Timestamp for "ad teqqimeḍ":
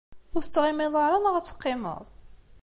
1.35-2.05